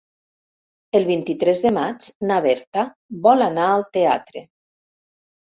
[0.99, 2.87] El vint-i-tres de maig na Berta
[3.27, 4.45] vol anar al teatre.